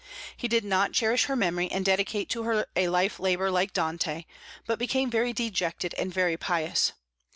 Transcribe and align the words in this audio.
He 0.35 0.47
did 0.47 0.65
not 0.65 0.93
cherish 0.93 1.25
her 1.25 1.35
memory 1.35 1.69
and 1.69 1.85
dedicate 1.85 2.27
to 2.29 2.41
her 2.41 2.65
a 2.75 2.87
life 2.89 3.19
labor, 3.19 3.51
like 3.51 3.71
Dante, 3.71 4.25
but 4.65 4.79
became 4.79 5.11
very 5.11 5.31
dejected 5.31 5.93
and 5.93 6.11
very 6.11 6.37
pious. 6.37 6.93